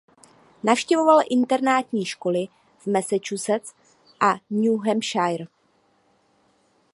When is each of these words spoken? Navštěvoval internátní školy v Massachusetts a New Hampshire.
Navštěvoval 0.63 1.19
internátní 1.29 2.05
školy 2.05 2.47
v 2.77 2.87
Massachusetts 2.87 3.73
a 4.19 4.33
New 4.49 4.75
Hampshire. 4.87 5.45